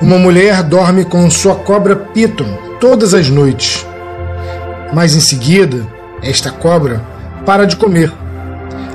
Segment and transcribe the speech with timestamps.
[0.00, 2.46] Uma mulher dorme com sua cobra Piton
[2.78, 3.86] todas as noites.
[4.92, 5.86] Mas em seguida,
[6.22, 7.02] esta cobra
[7.46, 8.12] para de comer.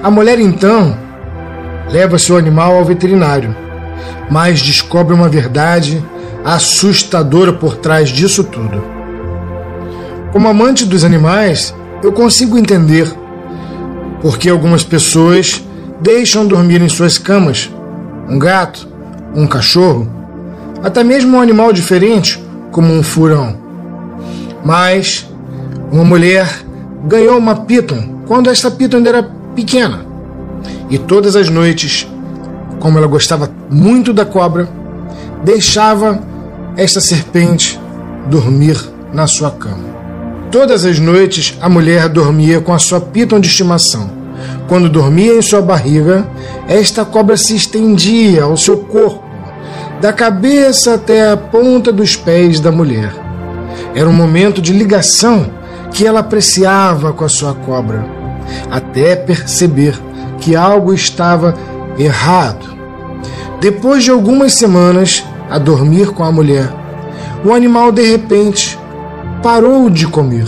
[0.03, 0.95] A mulher então
[1.89, 3.55] leva seu animal ao veterinário,
[4.29, 6.03] mas descobre uma verdade
[6.45, 8.83] assustadora por trás disso tudo.
[10.31, 11.73] Como amante dos animais,
[12.03, 13.11] eu consigo entender
[14.21, 15.63] porque algumas pessoas
[15.99, 17.71] deixam dormir em suas camas
[18.29, 18.87] um gato,
[19.35, 20.20] um cachorro,
[20.83, 23.55] até mesmo um animal diferente, como um furão.
[24.63, 25.29] Mas
[25.91, 26.47] uma mulher
[27.05, 30.05] ganhou uma piton quando esta piton ainda era pequena.
[30.89, 32.07] E todas as noites,
[32.79, 34.69] como ela gostava muito da cobra,
[35.43, 36.21] deixava
[36.77, 37.79] esta serpente
[38.27, 38.77] dormir
[39.13, 39.91] na sua cama.
[40.51, 44.21] Todas as noites a mulher dormia com a sua piton de estimação
[44.71, 46.25] quando dormia em sua barriga,
[46.65, 49.21] esta cobra se estendia ao seu corpo,
[50.01, 53.13] da cabeça até a ponta dos pés da mulher.
[53.93, 55.51] Era um momento de ligação
[55.91, 58.03] que ela apreciava com a sua cobra,
[58.71, 59.93] até perceber
[60.39, 61.53] que algo estava
[61.99, 62.75] errado.
[63.59, 66.67] Depois de algumas semanas a dormir com a mulher,
[67.45, 68.79] o animal de repente
[69.43, 70.47] parou de comer.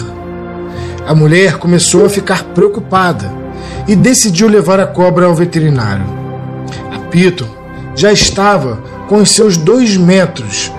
[1.08, 3.32] A mulher começou a ficar preocupada
[3.88, 6.06] e decidiu levar a cobra ao veterinário.
[6.92, 7.48] A Piton
[7.96, 10.72] já estava com os seus dois metros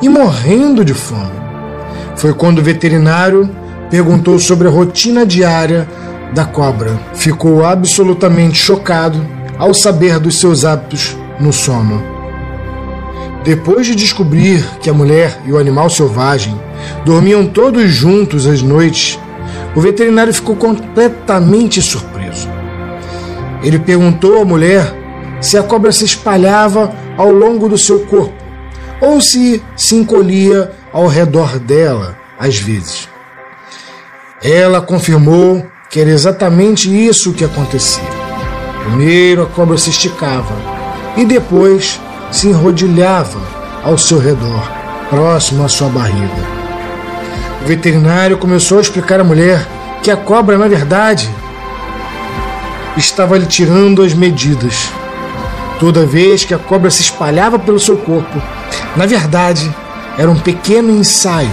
[0.00, 1.38] e morrendo de fome.
[2.16, 3.50] Foi quando o veterinário
[3.90, 5.86] perguntou sobre a rotina diária
[6.32, 6.98] da cobra.
[7.12, 9.22] Ficou absolutamente chocado
[9.58, 12.02] ao saber dos seus hábitos no sono.
[13.44, 16.58] Depois de descobrir que a mulher e o animal selvagem
[17.04, 19.18] dormiam todos juntos às noites,
[19.74, 22.48] o veterinário ficou completamente surpreso.
[23.62, 24.94] Ele perguntou à mulher
[25.42, 28.46] se a cobra se espalhava ao longo do seu corpo
[29.00, 33.08] ou se se encolhia ao redor dela às vezes.
[34.42, 38.04] Ela confirmou que era exatamente isso que acontecia.
[38.84, 40.54] Primeiro a cobra se esticava
[41.16, 42.00] e depois
[42.30, 43.40] se enrodilhava
[43.82, 44.70] ao seu redor,
[45.08, 46.56] próximo à sua barriga.
[47.62, 49.66] O veterinário começou a explicar à mulher
[50.02, 51.28] que a cobra, na verdade,
[52.96, 54.90] estava lhe tirando as medidas.
[55.78, 58.40] Toda vez que a cobra se espalhava pelo seu corpo,
[58.96, 59.70] na verdade,
[60.18, 61.50] era um pequeno ensaio.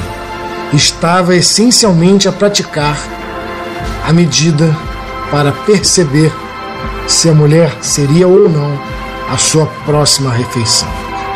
[0.72, 2.98] Estava essencialmente a praticar
[4.08, 4.76] a medida
[5.30, 6.32] para perceber
[7.08, 8.80] se a mulher seria ou não
[9.30, 10.88] a sua próxima refeição.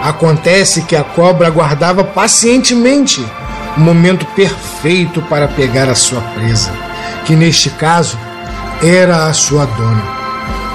[0.01, 3.25] Acontece que a cobra aguardava pacientemente
[3.75, 6.71] o momento perfeito para pegar a sua presa,
[7.25, 8.17] que neste caso
[8.81, 10.16] era a sua dona.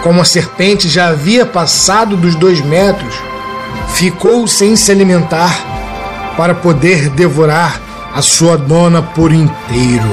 [0.03, 3.15] Como a serpente já havia passado dos dois metros,
[3.95, 7.81] ficou sem se alimentar para poder devorar
[8.13, 10.11] a sua dona por inteiro.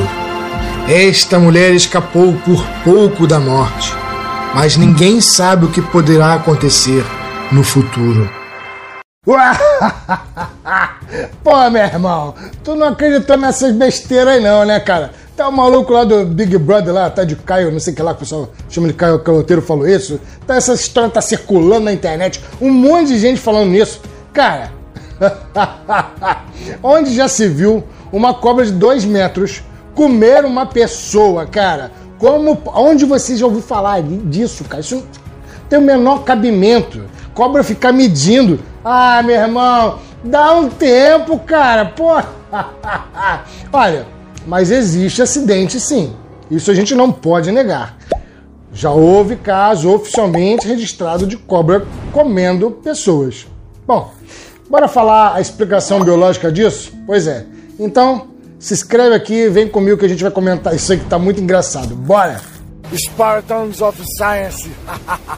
[0.88, 3.92] Esta mulher escapou por pouco da morte,
[4.54, 7.04] mas ninguém sabe o que poderá acontecer
[7.52, 8.30] no futuro.
[11.44, 12.34] Pô, meu irmão,
[12.64, 15.12] tu não acreditou nessas besteiras aí não, né, cara?
[15.40, 18.02] Tá o maluco lá do Big Brother lá, tá de Caio, não sei o que
[18.02, 20.20] lá, que o pessoal chama de Caio Caloteiro falou isso.
[20.46, 24.02] Tá, essa história tá circulando na internet, um monte de gente falando nisso.
[24.34, 24.70] Cara,
[26.84, 29.64] onde já se viu uma cobra de dois metros
[29.96, 31.90] comer uma pessoa, cara?
[32.18, 34.82] Como, onde você já ouviu falar disso, cara?
[34.82, 35.06] Isso
[35.70, 37.06] tem o menor cabimento.
[37.34, 38.60] Cobra ficar medindo.
[38.84, 41.86] Ah, meu irmão, dá um tempo, cara.
[41.86, 42.22] Pô.
[43.72, 46.14] Olha, mas existe acidente sim.
[46.50, 47.98] Isso a gente não pode negar.
[48.74, 53.48] Já houve caso oficialmente registrado de cobra comendo pessoas.
[53.86, 54.12] Bom,
[54.70, 56.94] bora falar a explicação biológica disso?
[57.06, 57.46] Pois é.
[57.80, 58.28] Então,
[58.60, 61.42] se inscreve aqui, vem comigo que a gente vai comentar isso aí que tá muito
[61.42, 61.96] engraçado.
[61.96, 62.42] Bora!
[62.94, 64.70] Spartans of Science.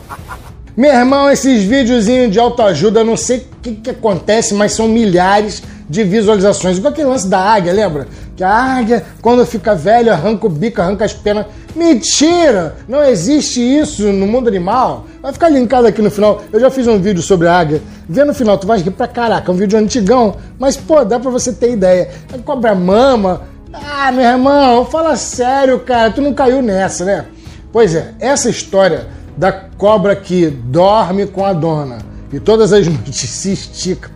[0.75, 5.61] Meu irmão, esses videozinhos de autoajuda, não sei o que, que acontece, mas são milhares
[5.89, 6.77] de visualizações.
[6.77, 8.07] Igual aquele lance da águia, lembra?
[8.41, 11.45] Que a águia, quando fica velha, arranca o bico, arranca as penas.
[11.75, 12.75] Mentira!
[12.87, 15.05] Não existe isso no mundo animal.
[15.21, 16.41] Vai ficar linkado aqui no final.
[16.51, 17.83] Eu já fiz um vídeo sobre a águia.
[18.09, 19.51] Vê no final, tu vai rir pra caraca.
[19.51, 22.09] É um vídeo antigão, mas pô, dá pra você ter ideia.
[22.33, 23.43] A cobra mama.
[23.71, 26.09] Ah, meu irmão, fala sério, cara.
[26.09, 27.25] Tu não caiu nessa, né?
[27.71, 29.05] Pois é, essa história
[29.37, 31.99] da cobra que dorme com a dona
[32.33, 34.09] e todas as noites se estica.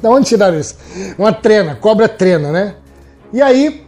[0.00, 0.74] Da onde tiraram isso?
[1.18, 2.76] Uma trena, cobra trena, né?
[3.32, 3.84] E aí,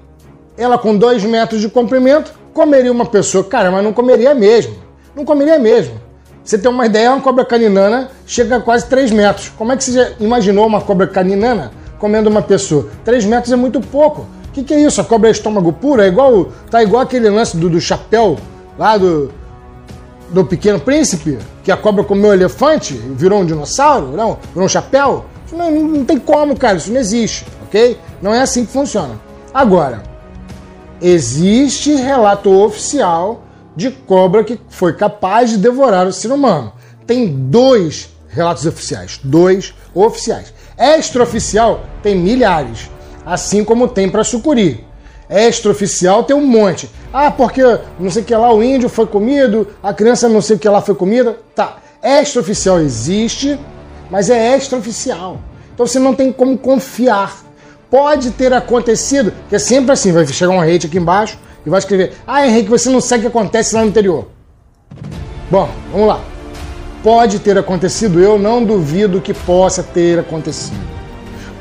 [0.56, 3.44] ela com dois metros de comprimento, comeria uma pessoa.
[3.44, 4.74] Cara, mas não comeria mesmo.
[5.14, 6.00] Não comeria mesmo.
[6.44, 9.50] Você tem uma ideia, uma cobra caninana chega a quase 3 metros.
[9.56, 12.88] Como é que você já imaginou uma cobra caninana comendo uma pessoa?
[13.04, 14.26] 3 metros é muito pouco.
[14.48, 15.00] O que, que é isso?
[15.00, 16.02] A cobra é estômago puro?
[16.02, 18.38] É igual, tá igual aquele lance do, do chapéu
[18.78, 19.32] lá do,
[20.30, 24.68] do Pequeno Príncipe, que a cobra comeu o elefante, virou um dinossauro, não, virou um
[24.68, 25.24] chapéu.
[25.50, 27.98] Não, não tem como, cara, isso não existe, ok?
[28.20, 29.14] Não é assim que funciona.
[29.54, 30.02] Agora,
[31.00, 33.44] existe relato oficial
[33.76, 36.72] de cobra que foi capaz de devorar o ser humano.
[37.06, 40.52] Tem dois relatos oficiais, dois oficiais.
[40.76, 42.90] Extraoficial tem milhares,
[43.24, 44.84] assim como tem para sucuri.
[45.30, 46.90] Extraoficial tem um monte.
[47.12, 47.62] Ah, porque
[47.98, 50.68] não sei o que lá o índio foi comido, a criança não sei o que
[50.68, 51.38] lá foi comida.
[51.54, 51.78] Tá.
[52.02, 53.56] Extraoficial existe,
[54.10, 55.38] mas é extraoficial.
[55.72, 57.44] Então você não tem como confiar.
[57.94, 61.78] Pode ter acontecido, que é sempre assim, vai chegar um hate aqui embaixo e vai
[61.78, 64.26] escrever: Ah, Henrique, você não sabe o que acontece lá no interior.
[65.48, 66.20] Bom, vamos lá.
[67.04, 70.76] Pode ter acontecido, eu não duvido que possa ter acontecido.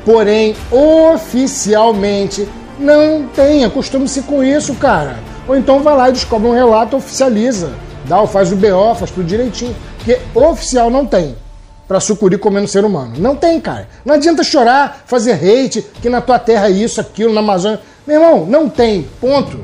[0.04, 2.48] Porém, oficialmente,
[2.80, 3.64] não tem.
[3.64, 5.20] Acostume-se com isso, cara.
[5.46, 7.70] Ou então vai lá e descobre um relato, oficializa.
[8.08, 9.76] Dá, faz o BO, faz tudo direitinho.
[9.98, 11.36] Porque oficial não tem
[11.86, 13.14] para sucuri comendo ser humano.
[13.18, 13.88] Não tem, cara.
[14.04, 17.80] Não adianta chorar, fazer hate, que na tua terra é isso, aquilo, na Amazônia.
[18.06, 19.06] Meu irmão, não tem.
[19.20, 19.60] Ponto.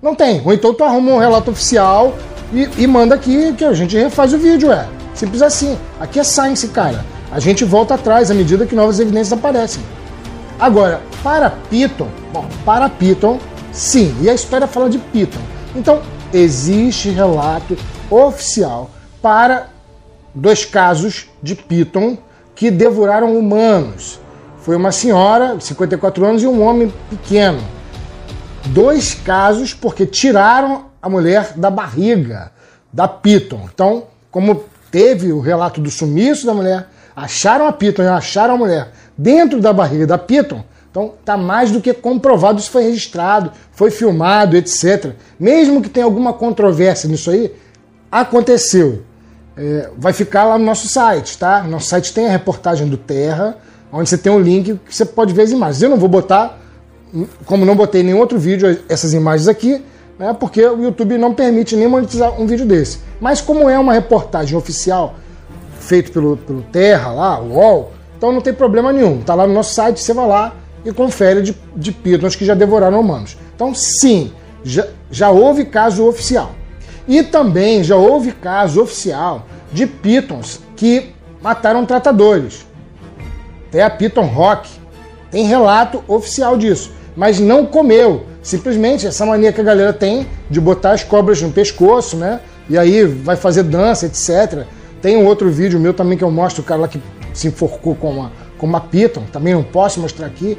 [0.00, 0.42] Não tem.
[0.44, 2.14] Ou então tu arruma um relato oficial
[2.52, 4.88] e, e manda aqui que a gente refaz o vídeo, é.
[5.14, 5.78] Simples assim.
[6.00, 7.04] Aqui é science, cara.
[7.30, 9.82] A gente volta atrás à medida que novas evidências aparecem.
[10.58, 13.38] Agora, para Python, bom, para Python,
[13.72, 15.40] sim, e a história fala de Python.
[15.74, 17.76] Então, existe relato
[18.10, 19.68] oficial para
[20.34, 22.16] dois casos de Python
[22.54, 24.20] que devoraram humanos.
[24.58, 27.60] Foi uma senhora de 54 anos e um homem pequeno
[28.66, 32.52] dois casos porque tiraram a mulher da barriga
[32.92, 33.68] da Piton.
[33.72, 38.58] Então, como teve o relato do sumiço da mulher, acharam a Piton e acharam a
[38.58, 43.50] mulher dentro da barriga da Piton, então está mais do que comprovado, isso foi registrado,
[43.72, 45.12] foi filmado, etc.
[45.40, 47.54] Mesmo que tenha alguma controvérsia nisso aí,
[48.10, 49.02] aconteceu.
[49.56, 51.62] É, vai ficar lá no nosso site, tá?
[51.62, 53.56] Nosso site tem a reportagem do Terra,
[53.92, 55.82] onde você tem um link que você pode ver as imagens.
[55.82, 56.62] Eu não vou botar
[57.44, 59.82] como não botei nenhum outro vídeo, essas imagens aqui,
[60.18, 63.00] né, porque o YouTube não permite nem monetizar um vídeo desse.
[63.20, 65.14] Mas como é uma reportagem oficial,
[65.78, 69.20] feito pelo, pelo Terra lá, o UOL, então não tem problema nenhum.
[69.20, 70.54] Tá lá no nosso site, você vai lá
[70.84, 73.36] e confere de, de que já devoraram humanos.
[73.54, 74.32] Então sim,
[74.64, 76.52] já, já houve caso oficial.
[77.06, 82.66] E também já houve caso oficial de pitons que mataram tratadores.
[83.70, 84.68] Tem a Piton Rock,
[85.30, 88.26] tem relato oficial disso mas não comeu.
[88.42, 92.40] Simplesmente essa mania que a galera tem de botar as cobras no pescoço, né?
[92.68, 94.66] E aí vai fazer dança, etc.
[95.00, 97.00] Tem um outro vídeo meu também que eu mostro o cara lá que
[97.32, 100.58] se enforcou com uma, com uma piton, também não posso mostrar aqui.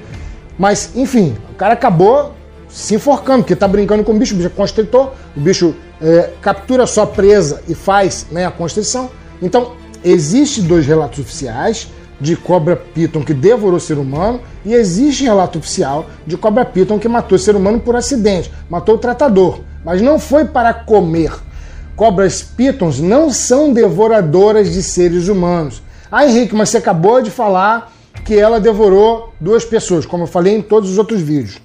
[0.57, 2.33] Mas, enfim, o cara acabou
[2.73, 6.31] se enforcando, porque tá brincando com o bicho, o bicho é constritor, o bicho é,
[6.41, 9.11] captura sua presa e faz né, a constrição.
[9.41, 9.73] Então,
[10.03, 11.87] existem dois relatos oficiais
[12.19, 17.07] de cobra piton que devorou ser humano e existe relato oficial de cobra piton que
[17.07, 21.31] matou ser humano por acidente, matou o tratador, mas não foi para comer.
[21.95, 25.83] Cobras pitons não são devoradoras de seres humanos.
[26.11, 27.93] Ah, Henrique, mas você acabou de falar
[28.25, 31.59] que ela devorou duas pessoas, como eu falei em todos os outros vídeos.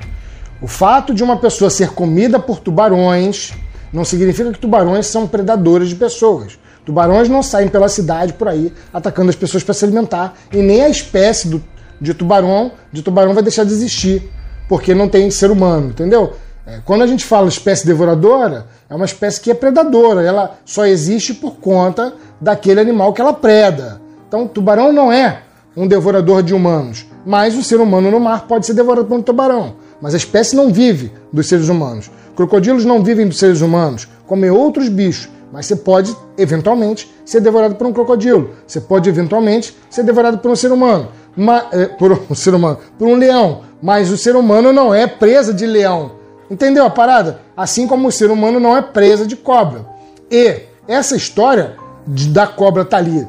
[0.61, 3.53] O fato de uma pessoa ser comida por tubarões
[3.93, 6.59] não significa que tubarões são predadores de pessoas.
[6.85, 10.83] Tubarões não saem pela cidade por aí atacando as pessoas para se alimentar e nem
[10.83, 11.63] a espécie do,
[12.01, 14.31] de tubarão de tubarão vai deixar de existir
[14.69, 16.35] porque não tem ser humano, entendeu?
[16.67, 20.85] É, quando a gente fala espécie devoradora, é uma espécie que é predadora, ela só
[20.85, 24.01] existe por conta daquele animal que ela preda.
[24.27, 25.43] Então, tubarão não é
[25.75, 29.23] um devorador de humanos, mas o ser humano no mar pode ser devorado por um
[29.23, 29.75] tubarão.
[30.01, 32.11] Mas a espécie não vive dos seres humanos.
[32.37, 37.75] Crocodilos não vivem dos seres humanos, comem outros bichos mas você pode, eventualmente, ser devorado
[37.75, 38.51] por um crocodilo.
[38.67, 41.09] Você pode, eventualmente, ser devorado por um ser humano.
[41.37, 43.63] Uma, é, por um ser humano, por um leão.
[43.83, 46.13] Mas o ser humano não é presa de leão.
[46.51, 47.41] Entendeu a parada?
[47.57, 49.87] Assim como o ser humano não é presa de cobra.
[50.31, 53.27] E essa história de, da cobra tá ali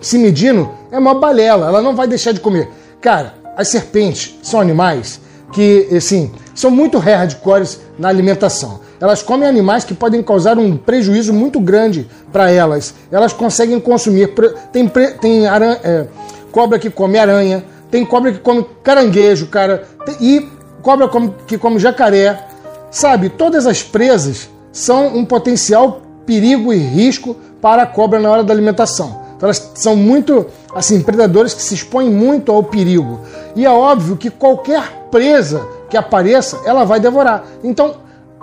[0.00, 1.66] se medindo é uma balela.
[1.66, 2.70] Ela não vai deixar de comer.
[3.04, 5.20] Cara, as serpentes são animais
[5.52, 8.80] que, assim, são muito hardcores na alimentação.
[8.98, 12.94] Elas comem animais que podem causar um prejuízo muito grande para elas.
[13.12, 14.32] Elas conseguem consumir.
[14.72, 14.88] Tem,
[15.20, 16.06] tem é,
[16.50, 19.86] cobra que come aranha, tem cobra que come caranguejo, cara,
[20.18, 20.48] e
[20.80, 21.06] cobra
[21.46, 22.38] que come jacaré.
[22.90, 28.42] Sabe, todas as presas são um potencial perigo e risco para a cobra na hora
[28.42, 29.23] da alimentação.
[29.44, 33.20] Então elas são muito, assim, predadores que se expõem muito ao perigo.
[33.54, 37.44] E é óbvio que qualquer presa que apareça, ela vai devorar.
[37.62, 37.96] Então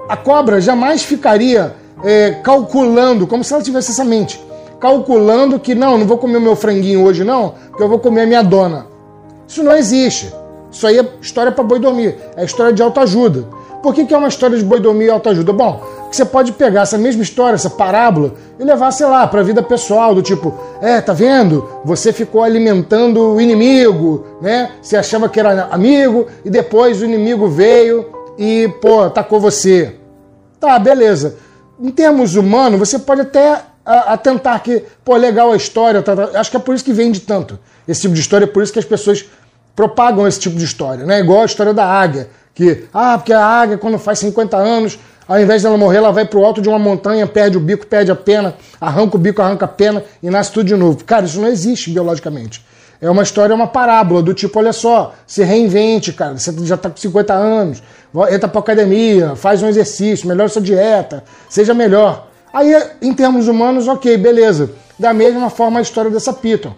[0.07, 4.39] a cobra jamais ficaria é, calculando, como se ela tivesse essa mente,
[4.79, 8.21] calculando que não, não vou comer o meu franguinho hoje não, porque eu vou comer
[8.21, 8.85] a minha dona.
[9.47, 10.31] Isso não existe.
[10.71, 13.47] Isso aí é história para boi dormir, é história de autoajuda.
[13.81, 15.51] Por que, que é uma história de boi dormir e autoajuda?
[15.51, 15.81] Bom,
[16.15, 19.63] você pode pegar essa mesma história, essa parábola, e levar, sei lá, para a vida
[19.63, 21.67] pessoal, do tipo, é, tá vendo?
[21.85, 24.71] Você ficou alimentando o inimigo, né?
[24.81, 29.95] Você achava que era amigo, e depois o inimigo veio e, pô, atacou você.
[30.59, 31.37] Tá, beleza.
[31.79, 36.39] Em termos humanos, você pode até atentar que, pô, legal a história, tá, tá.
[36.39, 38.71] acho que é por isso que vende tanto esse tipo de história, é por isso
[38.71, 39.25] que as pessoas
[39.75, 41.19] propagam esse tipo de história, né?
[41.19, 42.29] Igual a história da águia,
[42.61, 46.25] que, ah, porque a águia, quando faz 50 anos, ao invés dela morrer, ela vai
[46.25, 49.65] pro alto de uma montanha, perde o bico, perde a pena, arranca o bico, arranca
[49.65, 51.03] a pena e nasce tudo de novo.
[51.03, 52.63] Cara, isso não existe biologicamente.
[53.01, 56.87] É uma história, uma parábola do tipo, olha só, se reinvente, cara, você já tá
[56.87, 57.81] com 50 anos,
[58.29, 62.27] entra pra academia, faz um exercício, melhora sua dieta, seja melhor.
[62.53, 64.69] Aí, em termos humanos, ok, beleza.
[64.99, 66.75] Da mesma forma a história dessa Piton.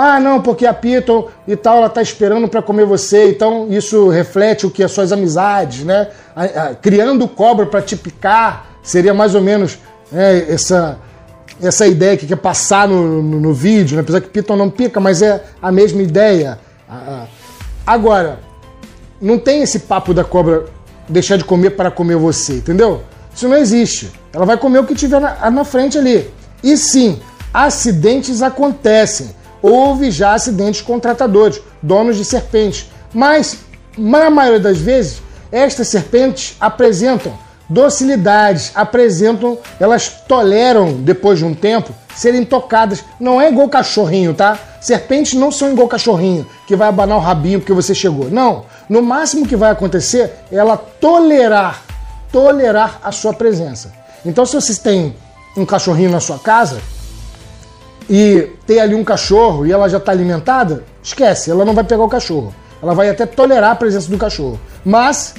[0.00, 4.08] Ah, não, porque a Piton e tal, ela tá esperando para comer você, então isso
[4.08, 6.06] reflete o que as suas amizades, né?
[6.80, 9.76] Criando cobra para te picar, seria mais ou menos
[10.12, 11.00] né, essa,
[11.60, 14.02] essa ideia que quer passar no, no, no, vídeo, né?
[14.02, 16.60] apesar que Piton não pica, mas é a mesma ideia.
[17.84, 18.38] Agora,
[19.20, 20.66] não tem esse papo da cobra
[21.08, 23.02] deixar de comer para comer você, entendeu?
[23.34, 24.12] Isso não existe.
[24.32, 26.30] Ela vai comer o que tiver na, na frente ali.
[26.62, 27.18] E sim,
[27.52, 29.36] acidentes acontecem
[29.68, 32.90] houve já acidentes com tratadores, donos de serpentes.
[33.12, 33.58] Mas,
[33.96, 37.32] na maioria das vezes, estas serpentes apresentam
[37.68, 43.04] docilidade, apresentam, elas toleram, depois de um tempo, serem tocadas.
[43.20, 44.58] Não é igual cachorrinho, tá?
[44.80, 48.30] Serpentes não são igual cachorrinho, que vai abanar o rabinho porque você chegou.
[48.30, 48.64] Não.
[48.88, 51.82] No máximo que vai acontecer é ela tolerar,
[52.32, 53.92] tolerar a sua presença.
[54.24, 55.14] Então, se você tem
[55.56, 56.80] um cachorrinho na sua casa,
[58.08, 62.02] e tem ali um cachorro e ela já está alimentada, esquece, ela não vai pegar
[62.02, 62.54] o cachorro.
[62.82, 64.58] Ela vai até tolerar a presença do cachorro.
[64.84, 65.34] Mas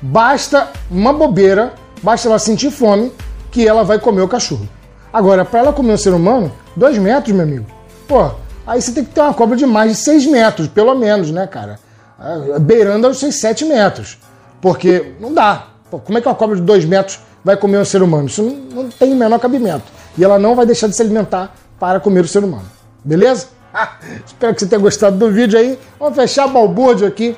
[0.00, 3.12] basta uma bobeira, basta ela sentir fome,
[3.50, 4.68] que ela vai comer o cachorro.
[5.12, 7.66] Agora, para ela comer um ser humano, dois metros, meu amigo.
[8.08, 8.30] Pô,
[8.66, 11.46] aí você tem que ter uma cobra de mais de seis metros, pelo menos, né,
[11.46, 11.78] cara?
[12.18, 14.18] Ah, beirando aos seus sete metros.
[14.60, 15.66] Porque não dá.
[15.90, 18.26] Pô, como é que uma cobra de dois metros vai comer um ser humano?
[18.26, 19.84] Isso não, não tem o menor cabimento.
[20.16, 22.70] E ela não vai deixar de se alimentar para comer o ser humano.
[23.04, 23.48] Beleza?
[24.24, 25.78] Espero que você tenha gostado do vídeo aí.
[25.98, 27.36] Vamos fechar balbúrdio aqui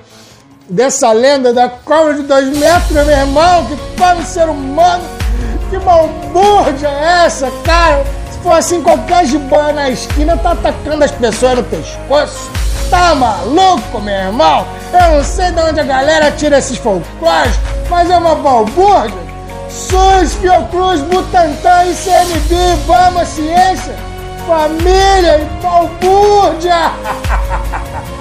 [0.69, 5.05] dessa lenda da cobra de dois metros, meu irmão, que come ser humano.
[5.71, 8.05] Que balbúrdia é essa, cara?
[8.31, 12.51] Se for assim, qualquer jiboia na esquina tá atacando as pessoas no pescoço.
[12.91, 14.65] Tá maluco, meu irmão?
[14.93, 17.55] Eu não sei de onde a galera tira esses folclores,
[17.91, 19.27] mas é uma balbúrdia.
[19.69, 22.55] SUS, Fiocruz, Butantan, ICMB,
[22.87, 24.16] Vamos Ciência
[24.47, 26.93] família e balbúrdia!